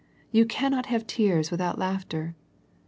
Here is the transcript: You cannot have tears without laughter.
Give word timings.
You 0.31 0.47
cannot 0.47 0.87
have 0.87 1.05
tears 1.05 1.51
without 1.51 1.77
laughter. 1.77 2.33